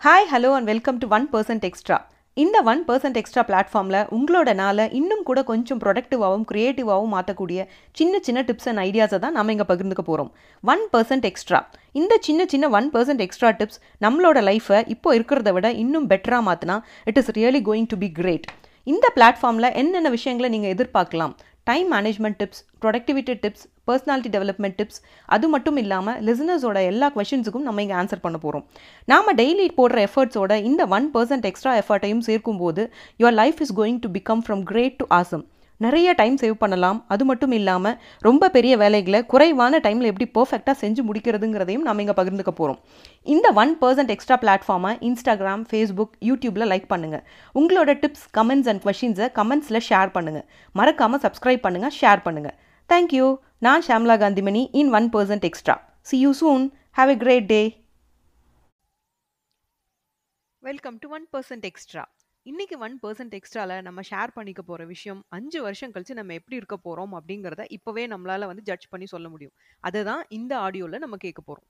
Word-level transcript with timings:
Hi 0.00 0.26
hello 0.30 0.50
and 0.54 0.66
welcome 0.66 0.98
to 0.98 1.06
one 1.08 1.24
percent 1.32 1.64
extra 1.64 1.96
இந்த 2.36 2.62
one 2.62 2.84
percent 2.88 3.16
extra 3.16 3.42
பிளாட்ஃபார்மில் 3.48 4.06
உங்களோட 4.10 4.54
நாளை 4.54 4.84
இன்னும் 4.90 5.22
கூட 5.22 5.42
கொஞ்சம் 5.42 5.80
ப்ரொடக்டிவாகவும் 5.80 6.44
க்ரியேட்டிவாகவும் 6.50 7.14
மாற்றக்கூடிய 7.14 7.60
சின்ன 7.90 8.18
சின்ன 8.18 8.42
டிப்ஸ் 8.42 8.68
அண்ட் 8.68 8.78
ஐடியாஸை 8.78 9.18
தான் 9.18 9.32
நம்ம 9.32 9.52
இங்கே 9.52 9.64
பகிர்ந்துக்க 9.64 10.02
போகிறோம் 10.02 10.30
ஒன் 10.64 10.88
பர்சன்ட் 10.90 11.24
எக்ஸ்ட்ரா 11.24 11.60
இந்த 11.92 12.18
சின்ன 12.20 12.44
சின்ன 12.44 12.68
ஒன் 12.68 12.90
பர்சன்ட் 12.90 13.20
எக்ஸ்ட்ரா 13.20 13.50
டிப்ஸ் 13.50 13.80
நம்மளோட 14.00 14.42
லைஃப்பை 14.42 14.84
இப்போ 14.86 15.14
இருக்கிறத 15.14 15.52
விட 15.52 15.72
இன்னும் 15.72 16.08
பெட்டராக 16.10 16.42
மாற்றினா 16.42 16.76
it 17.04 17.18
is 17.18 17.30
really 17.30 17.62
going 17.62 17.86
to 17.86 17.96
be 17.96 18.12
great 18.12 18.46
இந்த 18.86 19.12
பிளாட்ஃபார்மில் 19.16 19.72
என்னென்ன 19.72 20.10
விஷயங்களை 20.10 20.50
நீங்கள் 20.50 20.74
எதிர்பார்க்கலாம்? 20.74 21.34
Time 21.64 21.92
management 21.92 22.38
tips 22.38 22.62
productivity 22.80 23.34
tips 23.42 23.66
personality 23.88 24.32
development 24.36 24.78
tips 24.80 25.00
அது 25.28 25.48
மட்டும் 25.54 25.80
இல்லாமல் 25.82 26.18
லிசனர்ஸோட 26.28 26.80
எல்லா 26.92 27.10
கொஷின்ஸுக்கும் 27.16 27.66
நம்ம 27.68 27.84
இங்கே 27.86 27.98
ஆன்சர் 28.00 28.24
பண்ண 28.24 28.38
போகிறோம் 28.38 28.64
நாம் 29.08 29.36
டெய்லி 29.42 29.68
போடுற 29.78 30.00
எஃபர்ட்ஸோட 30.08 30.56
இந்த 30.70 30.84
ஒன் 30.96 31.06
பர்சன்ட் 31.14 31.48
எக்ஸ்ட்ரா 31.52 31.74
எஃபர்ட்டையும் 31.82 32.24
சேர்க்கும்போது 32.30 32.84
your 33.20 33.38
life 33.42 33.62
is 33.66 33.76
going 33.80 34.02
to 34.06 34.10
become 34.18 34.44
from 34.46 34.64
great 34.72 34.98
to 35.02 35.06
awesome 35.20 35.46
நிறைய 35.80 36.12
டைம் 36.20 36.36
சேவ் 36.42 36.54
பண்ணலாம். 36.62 36.96
அது 37.14 37.24
மட்டும் 37.24 37.52
இல்லாமல் 37.56 37.96
ரொம்ப 38.26 38.48
பெரிய 38.54 38.72
வேலைகளை 38.80 39.20
குறைவான 39.32 39.78
டைமில் 39.84 40.08
எப்படி 40.10 40.26
பர்ஃபெக்டாக 40.36 40.74
செஞ்சு 40.80 41.02
முடிக்கிறதுங்கிறதையும் 41.08 41.84
நம்ம 41.88 42.02
இங்கே 42.04 42.16
பகிர்ந்துக்க 42.20 42.52
போகிறோம் 42.52 42.78
இந்த 43.34 43.48
ஒன் 43.62 43.72
பர்சன்ட் 43.82 44.12
எக்ஸ்ட்ரா 44.14 44.36
பிளாட்ஃபார்மை 44.44 44.92
இன்ஸ்டாகிராம் 45.08 45.62
ஃபேஸ்புக் 45.70 46.16
யூடியூப்பில் 46.28 46.68
லைக் 46.72 46.88
பண்ணுங்கள் 46.94 47.22
உங்களோட 47.54 47.94
டிப்ஸ் 48.02 48.26
கமெண்ட்ஸ் 48.38 48.70
அண்ட் 48.72 48.82
கொஷின்ஸை 48.86 49.28
கமெண்ட்ஸில் 49.38 49.84
ஷேர் 49.90 50.10
பண்ணுங்கள் 50.16 50.46
மறக்காமல் 50.74 51.22
சப்ஸ்கிரைப் 51.26 51.64
பண்ணுங்கள் 51.66 51.94
ஷேர் 52.00 52.24
பண்ணுங்கள் 52.24 52.56
தேங்க்யூ 52.90 53.24
நான் 53.58 53.82
Shamla 53.86 54.14
Kanthimani 54.20 54.60
in 54.72 54.90
one 54.94 55.08
percent 55.14 55.44
extra. 55.48 55.74
See 56.00 56.18
you 56.18 56.30
soon 56.40 56.62
have 56.98 57.10
a 57.10 57.16
great 57.16 57.46
day 57.46 57.58
welcome 60.62 60.96
to 60.98 61.08
one 61.08 61.26
percent 61.32 61.66
extra 61.70 62.04
இன்றைக்கி 62.46 62.76
ஒன் 62.78 62.98
பர்சன்ட் 63.02 63.34
எக்ஸ்ட்ராவில் 63.38 63.82
நம்ம 63.82 64.00
ஷேர் 64.10 64.34
பண்ணிக்க 64.34 64.62
போகிற 64.62 64.86
விஷயம் 64.86 65.20
அஞ்சு 65.28 65.62
வருஷம் 65.62 65.90
கழித்து 65.90 66.14
நம்ம 66.14 66.34
எப்படி 66.34 66.56
இருக்க 66.56 66.76
போகிறோம் 66.76 67.12
அப்படிங்கிறத 67.18 67.64
இப்போவே 67.76 68.04
நம்மளால் 68.14 68.46
வந்து 68.46 68.62
ஜட்ஜ் 68.62 68.88
பண்ணி 68.88 69.06
சொல்ல 69.06 69.28
முடியும். 69.28 69.54
அதை 69.80 70.04
தான் 70.04 70.24
இந்த 70.28 70.58
ஆடியோவில் 70.58 70.98
நம்ம 70.98 71.16
கேட்க 71.16 71.40
போகிறோம் 71.40 71.68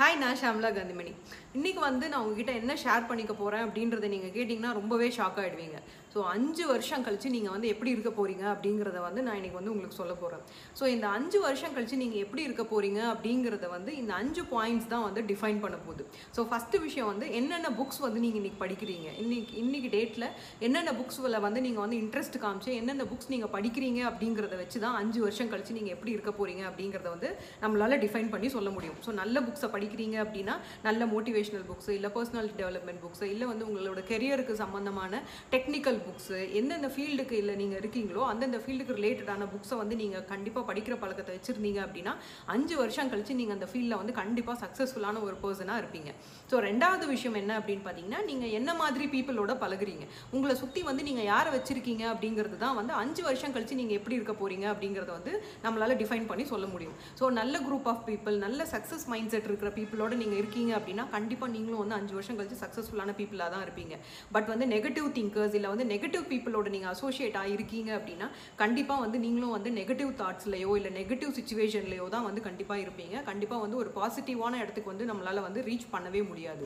ஹாய் 0.00 0.20
நான் 0.20 0.38
ஷாம்லா 0.40 0.68
காந்திமணி. 0.76 1.10
இன்றைக்கி 1.56 1.80
வந்து 1.86 2.04
நான் 2.08 2.22
உங்ககிட்ட 2.22 2.52
என்ன 2.60 2.72
ஷேர் 2.82 3.08
பண்ணிக்க 3.08 3.32
போகிறேன் 3.32 3.64
அப்படின்றத 3.64 4.08
நீங்கள் 4.12 4.32
கேட்டிங்கன்னா 4.36 4.70
ரொம்பவே 4.78 5.08
ஷாக் 5.16 5.40
ஆகிடுவீங்க 5.42 5.78
ஸோ 6.14 6.18
அஞ்சு 6.34 6.64
வருஷம் 6.70 7.02
கழித்து 7.06 7.28
நீங்கள் 7.34 7.54
வந்து 7.54 7.68
எப்படி 7.74 7.90
இருக்க 7.94 8.10
போகிறீங்க 8.18 8.44
அப்படிங்கிறத 8.52 8.98
வந்து 9.06 9.20
நான் 9.26 9.36
இன்றைக்கி 9.40 9.58
வந்து 9.58 9.72
உங்களுக்கு 9.74 9.98
சொல்ல 10.00 10.14
போகிறேன் 10.22 10.42
ஸோ 10.78 10.84
இந்த 10.94 11.06
அஞ்சு 11.16 11.38
வருஷம் 11.44 11.74
கழித்து 11.74 11.96
நீங்கள் 12.02 12.22
எப்படி 12.24 12.42
இருக்க 12.48 12.62
போகிறீங்க 12.72 13.00
அப்படிங்கிறத 13.12 13.66
வந்து 13.74 13.90
இந்த 14.00 14.12
அஞ்சு 14.20 14.42
பாயிண்ட்ஸ் 14.52 14.88
தான் 14.94 15.04
வந்து 15.08 15.22
டிஃபைன் 15.30 15.60
பண்ண 15.64 15.76
போகுது. 15.86 16.04
ஸோ 16.36 16.42
ஃபஸ்ட்டு 16.50 16.80
விஷயம் 16.86 17.08
வந்து 17.12 17.26
என்னென்ன 17.40 17.68
புக்ஸ் 17.80 18.00
வந்து 18.06 18.22
நீங்கள் 18.24 18.40
இன்றைக்கி 18.40 18.60
படிக்கிறீங்க? 18.64 19.08
இன்னைக்கு 19.24 19.54
இன்றைக்கி 19.62 19.90
டேட்டில் 19.96 20.26
என்னென்ன 20.68 20.94
புக்ஸில் 21.00 21.38
வந்து 21.46 21.62
நீங்கள் 21.66 21.84
வந்து 21.84 21.98
இன்ட்ரெஸ்ட் 22.04 22.38
காமிச்சு 22.44 22.72
என்னென்ன 22.80 23.06
புக்ஸ் 23.12 23.30
நீங்கள் 23.34 23.52
படிக்கிறீங்க 23.56 24.00
அப்படிங்கிறத 24.10 24.58
வச்சு 24.62 24.80
தான் 24.86 24.98
அஞ்சு 25.02 25.20
வருஷம் 25.26 25.52
கழித்து 25.54 25.78
நீங்கள் 25.78 25.94
எப்படி 25.96 26.12
இருக்க 26.16 26.34
போகிறீங்க 26.40 26.64
அப்படிங்கிறத 26.70 27.08
வந்து 27.14 27.30
நம்மளால் 27.64 27.98
டிஃபைன் 28.06 28.32
பண்ணி 28.34 28.50
சொல்ல 28.56 28.72
முடியும். 28.78 28.98
ஸோ 29.06 29.12
நல்ல 29.20 29.44
புக்ஸை 29.48 29.70
படிக்கிறீங்க 29.76 30.18
அப்படின்னா 30.24 30.56
நல்ல 30.88 31.00
மோட்டிவேஷனல் 31.14 31.66
புக்ஸ் 31.70 31.90
இல்லை 31.98 32.12
பர்சனாலிட்டி 32.18 32.58
டெவலப்மெண்ட் 32.64 33.02
புக்ஸ் 33.06 33.24
இல்லை 33.32 33.48
வந்து 33.52 33.66
உங்களோட 33.70 34.02
கெரியருக்கு 34.12 34.60
சம்மந்தமான 34.64 35.22
டெக்னிக்கல் 35.54 35.98
புக்ஸு 36.06 36.38
எந்தெந்த 36.60 36.88
ஃபீல்டுக்கு 36.94 37.36
இல்லை 37.42 37.54
நீங்கள் 37.62 37.80
இருக்கீங்களோ 37.82 38.22
அந்தந்த 38.32 38.58
ஃபீல்டுக்கு 38.64 38.96
ரிலேட்டடான 38.98 39.48
புக்ஸை 39.52 39.76
வந்து 39.82 39.94
நீங்கள் 40.02 40.24
கண்டிப்பாக 40.32 40.64
படிக்கிற 40.70 40.96
பழக்கத்தை 41.02 41.34
வச்சுருந்தீங்க 41.36 41.80
அப்படின்னா 41.86 42.12
அஞ்சு 42.54 42.74
வருஷம் 42.82 43.10
கழிச்சு 43.12 43.38
நீங்கள் 43.40 43.56
அந்த 43.58 43.68
ஃபீல்டில் 43.72 43.98
வந்து 44.00 44.14
கண்டிப்பாக 44.20 44.56
சக்ஸஸ்ஃபுல்லான 44.64 45.22
ஒரு 45.28 45.36
பர்சனாக 45.44 45.82
இருப்பீங்க. 45.82 46.10
ஸோ 46.50 46.58
ரெண்டாவது 46.68 47.06
விஷயம் 47.14 47.38
என்ன 47.42 47.52
அப்படின்னு 47.60 47.84
பார்த்தீங்கன்னா 47.86 48.20
நீங்கள் 48.30 48.54
என்ன 48.60 48.70
மாதிரி 48.82 49.06
பீப்புளோட 49.14 49.54
பழகுறீங்க? 49.64 50.06
உங்களை 50.36 50.56
சுற்றி 50.62 50.82
வந்து 50.90 51.02
நீங்கள் 51.08 51.28
யாரை 51.32 51.52
வச்சுருக்கீங்க 51.56 52.04
அப்படிங்கிறது 52.12 52.58
தான் 52.64 52.76
வந்து 52.80 52.94
அஞ்சு 53.02 53.24
வருஷம் 53.28 53.54
கழிச்சு 53.56 53.80
நீங்கள் 53.82 53.98
எப்படி 54.00 54.18
இருக்க 54.20 54.34
போகிறீங்க 54.42 54.66
அப்படிங்கிறத 54.72 55.12
வந்து 55.18 55.34
நம்மளால் 55.64 55.96
டிஃபைன் 56.02 56.28
பண்ணி 56.32 56.46
சொல்ல 56.52 56.66
முடியும். 56.74 56.96
ஸோ 57.20 57.30
நல்ல 57.40 57.54
குரூப் 57.66 57.88
ஆஃப் 57.92 58.04
பீப்புள் 58.10 58.36
நல்ல 58.46 58.68
சக்ஸஸ் 58.74 59.06
மைண்ட் 59.14 59.32
செட் 59.34 59.48
இருக்கிற 59.50 59.72
பீப்புளோட 59.78 60.12
நீங்கள் 60.22 60.40
இருக்கீங்க 60.42 60.72
அப்படின்னா 60.80 61.06
கண்டிப்பாக 61.16 61.52
நீங்களும் 61.56 61.82
வந்து 61.84 61.98
அஞ்சு 62.00 62.14
வருஷம் 62.18 62.38
கழிச்சு 62.40 62.60
சக்ஸஸ்ஃபுல்லான 62.64 63.14
பீப்புளாக 63.20 63.50
தான் 63.54 63.64
இருப்பீங்க. 63.66 63.94
பட் 64.36 64.48
வந்து 64.52 64.66
நெகட்டிவ் 64.74 65.08
திங்கர்ஸ் 65.18 65.56
இல்லை 65.58 65.70
வந்து 65.72 65.86
நெகட்டிவ் 65.92 66.24
பீப்புளோட 66.32 66.68
நீங்கள் 66.74 66.92
அசோசியேட் 66.94 67.38
ஆகிருக்கீங்க 67.42 67.90
அப்படின்னா 67.98 68.28
கண்டிப்பாக 68.62 69.04
வந்து 69.04 69.18
நீங்களும் 69.24 69.54
வந்து 69.56 69.72
நெகட்டிவ் 69.80 70.10
தாட்ஸ்லையோ 70.22 70.70
இல்லை 70.80 70.92
நெகட்டிவ் 71.00 71.32
சுச்சுவேஷன்லையோ 71.38 72.06
தான் 72.14 72.26
வந்து 72.28 72.40
கண்டிப்பாக 72.48 72.84
இருப்பீங்க. 72.84 73.16
கண்டிப்பாக 73.30 73.62
வந்து 73.64 73.78
ஒரு 73.82 73.92
பாசிட்டிவான 73.98 74.60
இடத்துக்கு 74.64 74.92
வந்து 74.92 75.08
நம்மளால் 75.10 75.42
வந்து 75.48 75.62
ரீச் 75.68 75.86
பண்ணவே 75.94 76.22
முடியாது. 76.30 76.64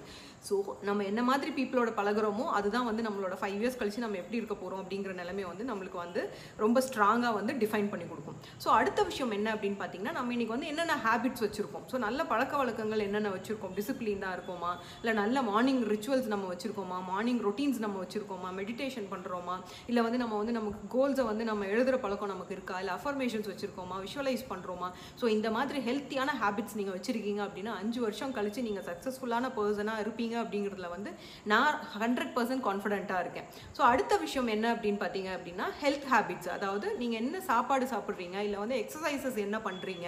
ஸோ 0.48 0.54
நம்ம 0.88 1.04
என்ன 1.10 1.20
மாதிரி 1.30 1.50
பீப்புளோட 1.58 1.90
பழகுறோமோ 2.00 2.46
அதுதான் 2.58 2.88
வந்து 2.90 3.02
நம்மளோட 3.08 3.34
ஃபைவ் 3.42 3.58
இயர்ஸ் 3.60 3.78
கழிச்சு 3.80 4.04
நம்ம 4.06 4.18
எப்படி 4.22 4.38
இருக்க 4.40 4.56
போகிறோம் 4.62 4.82
அப்படிங்கிற 4.82 5.14
நிலைமை 5.22 5.44
வந்து 5.52 5.64
நம்மளுக்கு 5.70 5.98
வந்து 6.04 6.22
ரொம்ப 6.64 6.80
ஸ்ட்ராங்காக 6.88 7.32
வந்து 7.38 7.52
டிஃபைன் 7.62 7.90
பண்ணி 7.92 8.06
கொடுக்கும். 8.12 8.38
ஸோ 8.64 8.68
அடுத்த 8.80 9.00
விஷயம் 9.10 9.34
என்ன 9.38 9.48
அப்படின்னு 9.56 9.78
பார்த்தீங்கன்னா 9.82 10.14
நம்ம 10.18 10.32
இன்றைக்கி 10.36 10.54
வந்து 10.56 10.70
என்னென்ன 10.72 10.96
ஹேபிட்ஸ் 11.06 11.44
வச்சுருக்கோம்? 11.46 11.86
ஸோ 11.92 11.98
நல்ல 12.06 12.20
பழக்க 12.32 12.52
வழக்கங்கள் 12.62 13.04
என்னென்ன 13.08 13.32
வச்சுருக்கோம்? 13.36 13.74
டிசிப்ளினாக 13.78 14.36
இருக்கோமா? 14.36 14.72
இல்லை 15.00 15.14
நல்ல 15.22 15.42
மார்னிங் 15.50 15.82
ரிச்சுவல்ஸ் 15.94 16.28
நம்ம 16.34 16.48
வச்சுருக்கோமா? 16.52 16.98
மார்னிங் 17.10 17.40
ரொட்டீன்ஸ் 17.48 17.80
நம்ம 17.86 17.98
வச்சுருக்கோமா? 18.04 18.50
மெடிடேஷன் 18.60 19.08
பண்ணுறோமா 19.14 19.56
இல்லை 19.90 20.02
வந்து 20.06 20.20
நம்ம 20.24 20.36
வந்து 20.42 20.56
நமக்கு 20.58 20.82
கோல்ஸை 20.96 21.26
வந்து 21.30 21.44
நம்ம 21.50 21.66
எழுதுகிற 21.72 21.98
பழக்கம் 22.04 22.32
நமக்கு 22.34 22.56
இருக்கா? 22.56 22.76
இல்லை 22.82 22.94
அஃபர்மேஷன்ஸ் 22.98 23.50
வச்சுருக்கோமா? 23.52 23.96
விஷுவலைஸ் 24.06 24.44
பண்ணுறோமா 24.52 24.90
ஸோ 25.20 25.24
இந்த 25.36 25.48
மாதிரி 25.56 25.80
ஹெல்த்தியான 25.88 26.36
ஹேபிட்ஸ் 26.42 26.76
நீங்கள் 26.80 26.96
வச்சுருக்கீங்க 26.98 27.42
அப்படின்னா 27.46 27.74
அஞ்சு 27.82 28.00
வருஷம் 28.06 28.34
கழிச்சு 28.38 28.66
நீங்கள் 28.68 28.86
சக்ஸஸ்ஃபுல்லான 28.90 29.50
பர்சனாக 29.58 30.04
இருப்பீங்க 30.04 30.36
அப்படிங்கிறதுல 30.42 30.90
வந்து 30.96 31.12
நான் 31.52 31.80
ஹண்ட்ரட் 32.02 32.32
பர்சன்ட் 32.36 32.64
கான்ஃபிடென்ட்டாக 32.68 33.24
இருக்கேன். 33.24 33.48
ஸோ 33.78 33.82
அடுத்த 33.92 34.16
விஷயம் 34.24 34.52
என்ன 34.56 34.66
அப்படின்னு 34.74 35.02
பார்த்தீங்க 35.04 35.30
அப்படின்னா 35.38 35.66
ஹெல்த் 35.82 36.08
ஹேபிட்ஸ் 36.12 36.52
அதாவது 36.58 36.86
நீங்கள் 37.02 37.20
என்ன 37.22 37.42
சாப்பாடு 37.50 37.86
சாப்பிட்றீங்க? 37.94 38.38
இல்லை 38.48 38.60
வந்து 38.64 38.78
எக்ஸசைசஸ் 38.84 39.44
என்ன 39.46 39.58
பண்ணுறீங்க 39.68 40.06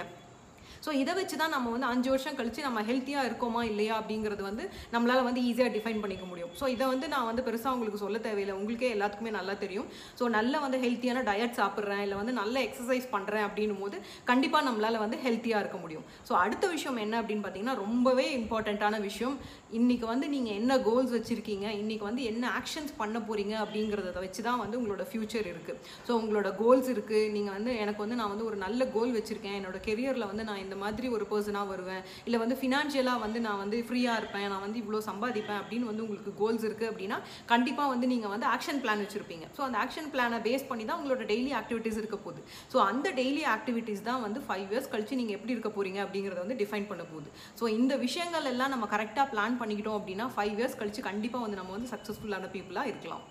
ஸோ 0.87 0.93
இதை 1.03 1.13
வச்சு 1.19 1.37
தான் 1.43 1.55
நம்ம 1.57 1.71
வந்து 1.75 1.89
அஞ்சு 1.93 2.09
வருஷம் 2.15 2.37
கழித்து 2.39 2.67
நம்ம 2.67 2.83
ஹெல்த்தியாக 2.89 3.29
இருக்கோமா 3.29 3.63
இல்லையா 3.71 3.95
அப்படிங்கிறது 4.01 4.43
வந்து 4.49 4.65
நம்மளால் 4.95 5.25
வந்து 5.29 5.41
ஈஸியாக 5.49 5.71
டிஃபைன் 5.77 6.03
பண்ணிக்க 6.03 6.25
முடியும். 6.31 6.53
ஸோ 6.61 6.65
இதை 6.75 6.87
வந்து 6.93 7.07
நான் 7.15 7.27
வந்து 7.31 7.43
பெருசாக 7.47 7.75
உங்களுக்கு 7.77 8.01
சொல்ல 8.03 8.19
தேவையில்லை. 8.27 8.55
உங்களுக்கே 8.61 8.91
எல்லாத்துக்குமே 8.97 9.33
நல்லா 9.39 9.55
தெரியும். 9.65 9.89
ஸோ 10.19 10.25
நல்ல 10.37 10.61
வந்து 10.65 10.79
ஹெல்த்தியான 10.85 11.23
டயட் 11.31 11.57
சாப்பிட்றேன் 11.61 12.03
இல்லை 12.05 12.19
வந்து 12.21 12.35
நல்ல 12.41 12.57
எக்ஸசைஸ் 12.67 13.09
பண்ணுறேன் 13.15 13.47
அப்படின்னும் 13.49 13.83
போது 13.85 13.99
கண்டிப்பாக 14.31 14.65
நம்மளால் 14.69 15.01
வந்து 15.05 15.19
ஹெல்த்தியாக 15.25 15.63
இருக்க 15.65 15.81
முடியும். 15.85 16.05
ஸோ 16.29 16.35
அடுத்த 16.45 16.65
விஷயம் 16.75 17.01
என்ன 17.05 17.15
அப்படின்னு 17.23 17.45
பார்த்தீங்கன்னா 17.47 17.77
ரொம்பவே 17.85 18.27
இம்பார்ட்டண்ட்டான 18.39 19.01
விஷயம். 19.09 19.37
இன்றைக்கி 19.81 20.07
வந்து 20.13 20.29
நீங்கள் 20.35 20.57
என்ன 20.61 20.79
கோல்ஸ் 20.89 21.13
வச்சுருக்கீங்க? 21.17 21.67
இன்றைக்கி 21.81 22.07
வந்து 22.11 22.25
என்ன 22.33 22.45
ஆக்ஷன்ஸ் 22.61 22.95
பண்ண 23.01 23.17
போகிறீங்க 23.29 23.57
அப்படிங்கிறத 23.65 24.25
வச்சு 24.27 24.41
தான் 24.49 24.63
வந்து 24.65 24.79
உங்களோட 24.83 25.07
ஃப்யூச்சர் 25.11 25.51
இருக்குது 25.55 25.81
ஸோ 26.07 26.13
உங்களோட 26.21 26.49
கோல்ஸ் 26.63 26.91
இருக்குது 26.95 27.25
நீங்கள் 27.37 27.57
வந்து 27.59 27.75
எனக்கு 27.85 28.03
வந்து 28.07 28.21
நான் 28.23 28.33
வந்து 28.35 28.49
ஒரு 28.53 28.59
நல்ல 28.65 28.91
கோல் 28.97 29.17
வச்சுருக்கேன். 29.19 29.59
என்னோட 29.61 29.81
கெரியரில் 29.91 30.31
வந்து 30.33 30.49
நான் 30.49 30.63
இந்த 30.63 30.75
மாதிரி 30.85 31.07
ஒரு 31.17 31.25
பர்சனாக 31.33 31.71
வருவேன். 31.73 32.03
இல்லை 32.27 32.39
வந்து 32.45 32.57
ஃபினான்ஷியலாக 32.61 33.23
வந்து 33.25 33.39
நான் 33.47 33.61
வந்து 33.63 33.79
ஃப்ரீயாக 33.89 34.21
இருப்பேன். 34.23 34.47
நான் 34.53 34.65
வந்து 34.67 34.81
இவ்வளோ 34.83 35.01
சம்பாதிப்பேன் 35.11 35.61
அப்படின்னு 35.63 35.89
வந்து 35.91 36.05
உங்களுக்கு 36.07 36.35
கோல்ஸ் 36.43 36.67
இருக்குது 36.69 36.91
அப்படின்னா 36.93 37.19
கண்டிப்பாக 37.53 37.93
வந்து 37.95 38.07
நீங்கள் 38.15 38.33
வந்து 38.35 38.49
ஆக்ஷன் 38.55 38.81
பிளான் 38.85 39.03
வச்சுருப்பீங்க. 39.05 39.47
ஸோ 39.59 39.63
அந்த 39.69 39.79
ஆக்ஷன் 39.85 40.11
பிளானை 40.15 40.41
பேஸ் 40.49 40.69
பண்ணி 40.71 40.87
தான் 40.91 40.99
உங்களோட 41.01 41.27
டெய்லி 41.33 41.53
ஆக்டிவிட்டீஸ் 41.61 42.01
இருக்க 42.03 42.19
போகுது. 42.27 42.43
ஸோ 42.73 42.79
அந்த 42.91 43.07
டெய்லி 43.21 43.45
ஆக்டிவிட்டீஸ் 43.57 44.03
தான் 44.11 44.25
வந்து 44.27 44.43
ஃபைவ் 44.49 44.67
இயர்ஸ் 44.73 44.91
கழிச்சு 44.95 45.21
நீங்கள் 45.23 45.39
எப்படி 45.39 45.55
இருக்க 45.57 45.73
போகிறீங்க 45.79 46.01
அப்படிங்கிறத 46.07 46.41
வந்து 46.45 46.59
டிஃபைன் 46.65 46.91
பண்ண 46.91 47.05
போகுது. 47.13 47.31
ஸோ 47.61 47.67
இந்த 47.79 47.97
விஷயங்கள் 48.07 48.51
எல்லாம் 48.55 48.75
நம்ம 48.75 48.89
கரெக்டாக 48.97 49.27
பிளான் 49.35 49.61
பண்ணிக்கிட்டோம் 49.63 49.99
அப்படின்னா 50.01 50.29
ஃபைவ் 50.37 50.55
இயர்ஸ் 50.59 50.79
கழிச்சு 50.83 51.09
கண்டிப்பாக 51.11 51.45
வந்து 51.47 51.61
நம்ம 51.63 51.75
வந்து 51.79 51.93
சக்ஸஸ்ஃபுல்லான 51.95 52.53
பீப்புளாக 52.57 52.93
இருக்கலாம். 52.93 53.25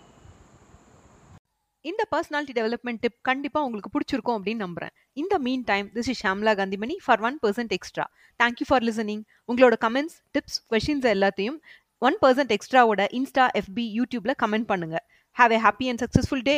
இந்த 1.89 2.03
பர்சனாலிட்டி 2.13 2.53
டெவலப்மெண்ட் 2.59 3.01
டிப் 3.03 3.17
கண்டிப்பாக 3.29 3.65
உங்களுக்கு 3.67 3.91
பிடிச்சிருக்கும் 3.95 4.35
அப்படின்னு 4.37 4.63
நம்புறேன். 4.65 4.93
இந்த 5.21 5.35
meantime 5.71 5.87
this 5.95 6.09
is 6.11 6.21
Shamla 6.25 6.53
Kanthimani 6.59 6.95
for 7.05 7.21
one 7.27 7.37
percent 7.43 7.73
extra 7.77 8.05
thank you 8.39 8.65
for 8.69 8.85
listening 8.87 9.21
உங்களோட 9.51 9.75
கமெண்ட்ஸ் 9.85 10.15
டிப்ஸ் 10.37 10.57
கொஷின்ஸ் 10.73 11.05
எல்லாத்தையும் 11.15 11.57
ஒன் 12.07 12.17
பர்சன்ட் 12.23 12.53
எக்ஸ்ட்ராவோட 12.57 13.03
இன்ஸ்டா 13.19 13.45
எஃபி 13.61 13.85
யூடியூப்ல 13.99 14.33
கமெண்ட் 14.43 14.67
பண்ணுங்க. 14.71 14.97
Have 15.37 15.53
a 15.57 15.59
happy 15.67 15.87
and 15.91 16.01
successful 16.05 16.43
day 16.51 16.57